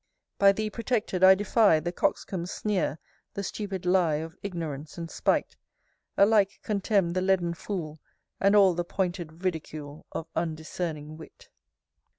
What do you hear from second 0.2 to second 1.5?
By thee protected, I